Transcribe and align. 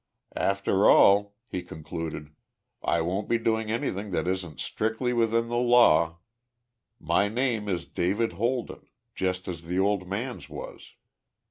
"After 0.35 0.89
all," 0.89 1.35
he 1.47 1.61
concluded, 1.61 2.31
"I 2.83 3.01
won't 3.01 3.29
be 3.29 3.37
doing 3.37 3.69
anything 3.69 4.09
that 4.09 4.27
isn't 4.27 4.59
strictly 4.59 5.13
within 5.13 5.47
the 5.47 5.57
law. 5.57 6.17
My 6.99 7.27
name 7.27 7.69
is 7.69 7.85
David 7.85 8.31
Holden 8.31 8.87
just 9.13 9.47
as 9.47 9.65
the 9.65 9.77
old 9.77 10.07
man's 10.07 10.49
was. 10.49 10.95